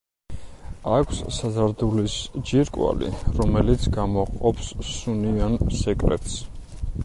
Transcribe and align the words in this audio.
აქვს 0.93 1.19
საზარდულის 1.39 2.15
ჯირკვალი, 2.51 3.11
რომელიც 3.41 3.87
გამოჰყოფს 3.99 4.73
სუნიან 4.97 5.63
სეკრეტს. 5.85 6.41